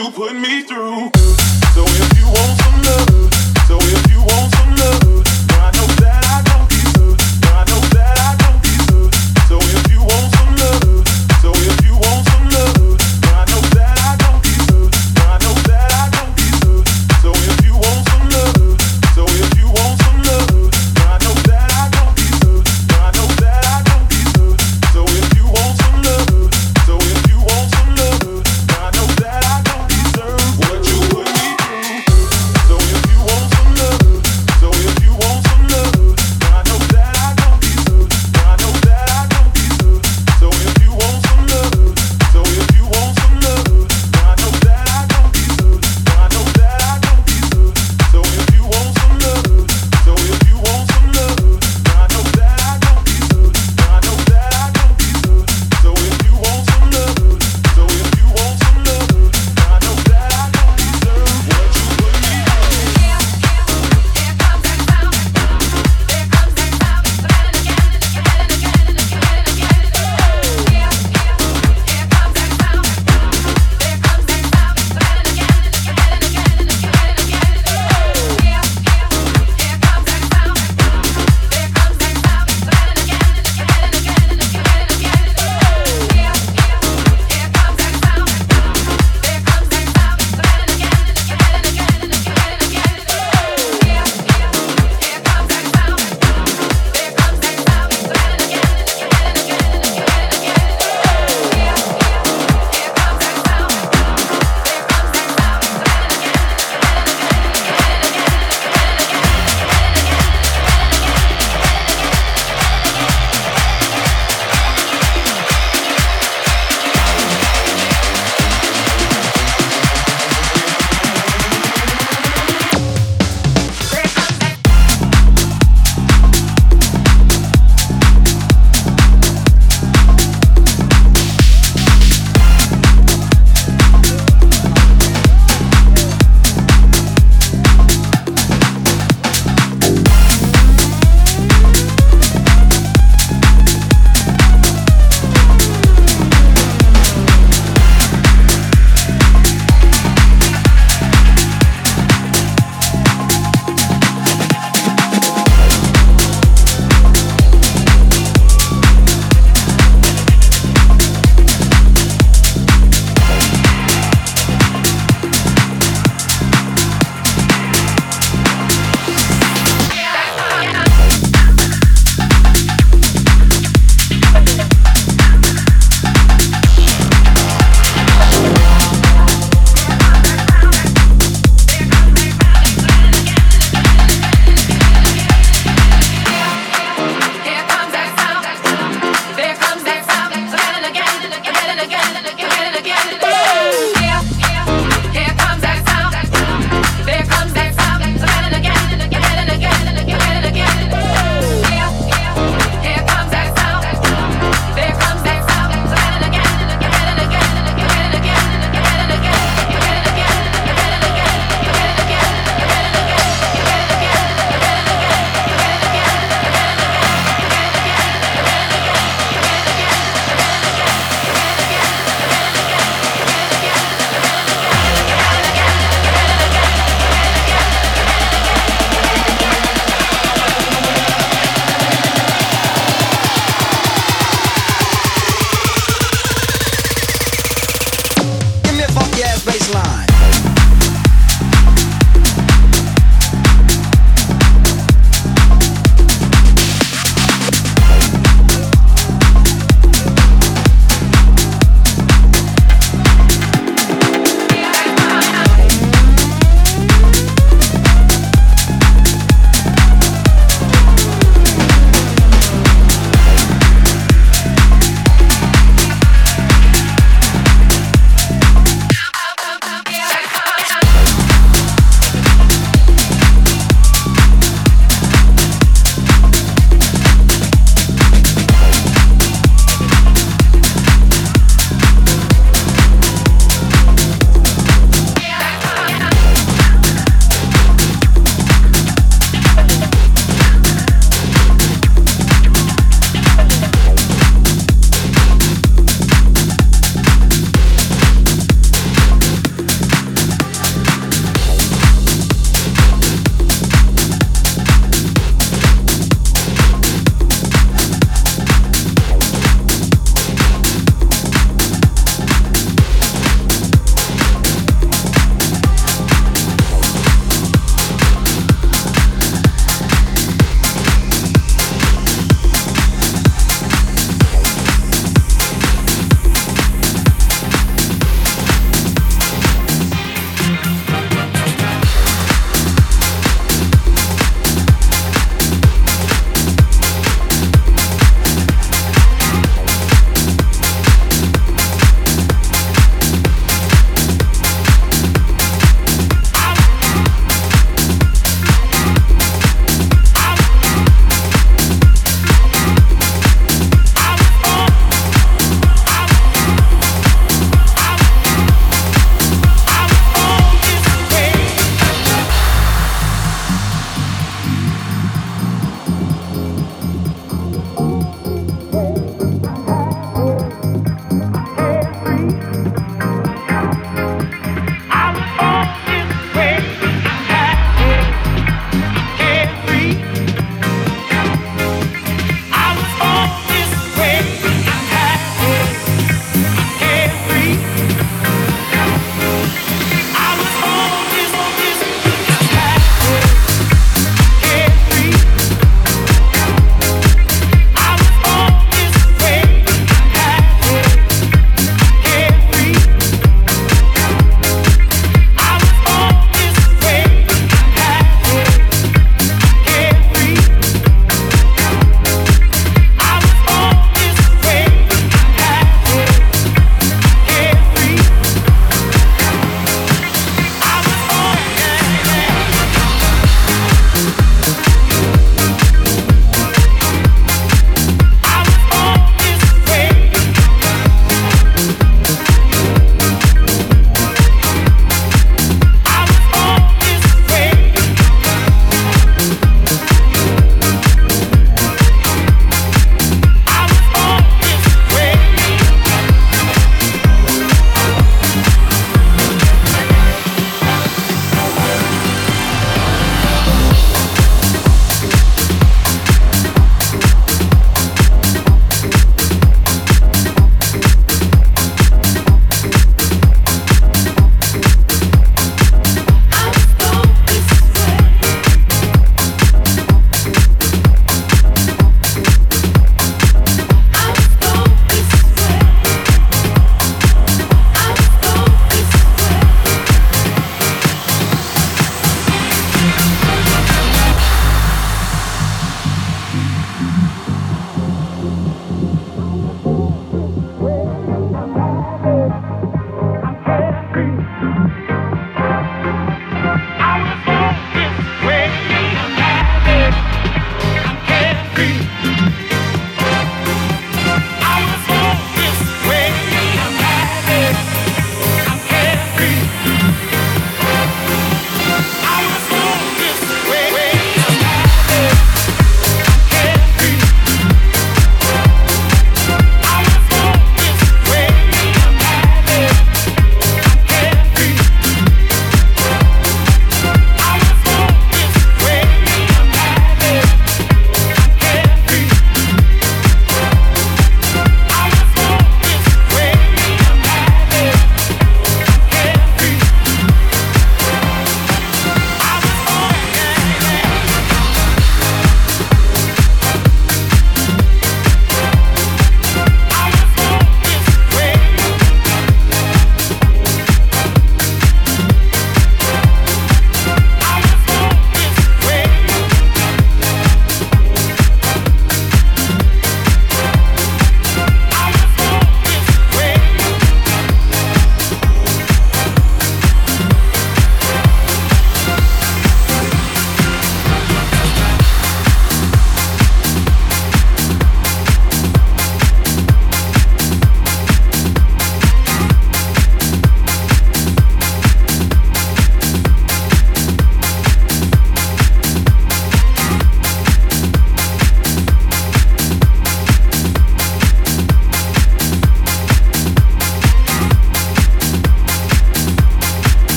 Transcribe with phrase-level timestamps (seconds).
[0.00, 0.39] So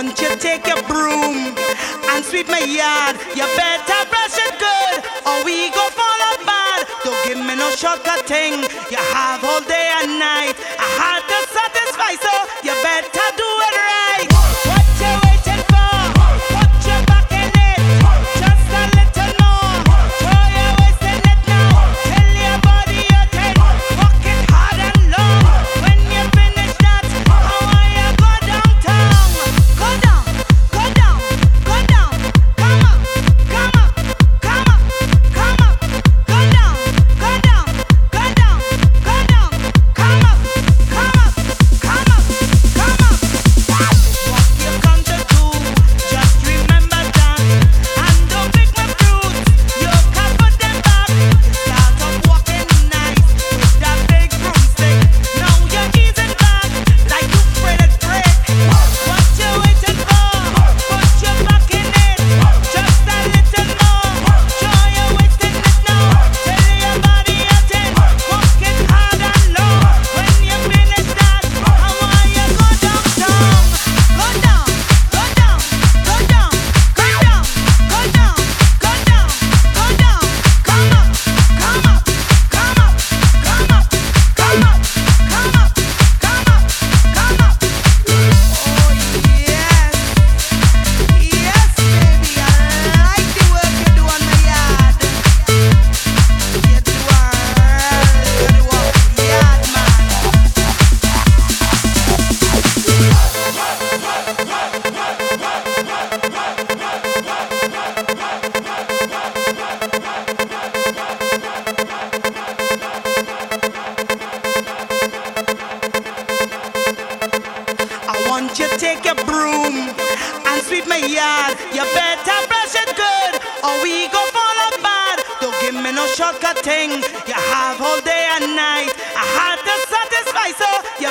[0.00, 1.52] Until you take your broom
[2.08, 6.88] and sweep my yard, you better brush it good, or we go fall apart.
[7.04, 8.64] Don't give me no shortcut thing.
[8.88, 10.56] You have all day and night.
[10.80, 12.32] I had to satisfy, so
[12.64, 13.59] you better do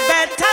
[0.09, 0.48] better.